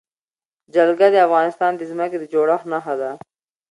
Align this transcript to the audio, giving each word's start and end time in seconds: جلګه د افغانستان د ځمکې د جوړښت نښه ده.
جلګه 0.73 1.07
د 1.11 1.15
افغانستان 1.27 1.71
د 1.75 1.81
ځمکې 1.91 2.17
د 2.19 2.23
جوړښت 2.33 2.65
نښه 2.71 2.93
ده. 3.01 3.11